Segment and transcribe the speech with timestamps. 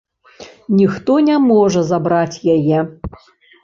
[0.79, 2.79] Ніхто не можа забраць яе.